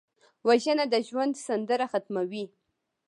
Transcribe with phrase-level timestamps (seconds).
[0.47, 2.45] وژنه د ژوند سندره ختموي